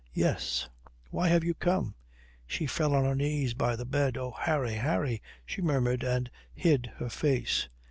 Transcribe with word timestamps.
"Yes." 0.15 0.67
"Why 1.11 1.27
have 1.27 1.43
you 1.43 1.53
come?" 1.53 1.93
She 2.47 2.65
fell 2.65 2.95
on 2.95 3.05
her 3.05 3.13
knees 3.13 3.53
by 3.53 3.75
the 3.75 3.85
bed. 3.85 4.17
"Oh, 4.17 4.31
Harry, 4.31 4.73
Harry," 4.73 5.21
she 5.45 5.61
murmured, 5.61 6.01
and 6.01 6.27
hid 6.55 6.89
her 6.95 7.07
face. 7.07 7.69